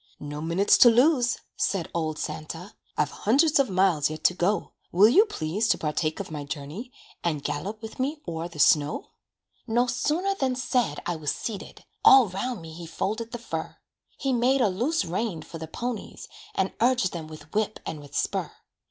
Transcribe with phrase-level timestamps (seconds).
[0.19, 4.71] "No minutes to lose," said old Santa, "I've hundreds of miles yet to go.
[4.91, 6.91] Will you please to partake of my journey,
[7.23, 9.11] And gallop with me o'er the snow?"
[9.67, 13.77] No sooner than said I was seated, All 'round me he folded the fur.
[14.17, 18.15] He made a loose rein for the ponies, And urged them with whip and with
[18.15, 18.51] spur.